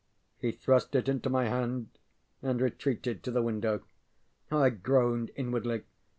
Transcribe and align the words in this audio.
ŌĆØ 0.01 0.39
He 0.41 0.51
thrust 0.51 0.95
it 0.95 1.07
into 1.07 1.29
my 1.29 1.45
hand 1.45 1.89
and 2.41 2.59
retreated 2.59 3.21
to 3.21 3.29
the 3.29 3.43
window. 3.43 3.83
I 4.49 4.71
groaned 4.71 5.29
inwardly. 5.35 5.83